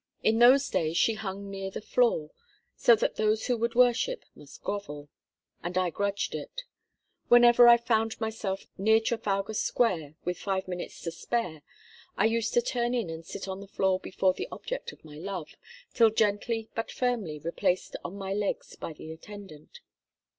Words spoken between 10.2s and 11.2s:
with five minutes to